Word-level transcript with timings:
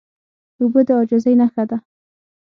اوبه 0.61 0.81
د 0.87 0.89
عاجزۍ 0.97 1.33
نښه 1.41 1.63
ده. 1.69 1.77